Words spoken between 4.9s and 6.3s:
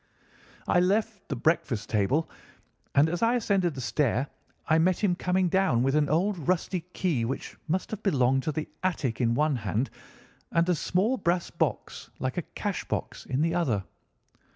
him coming down with an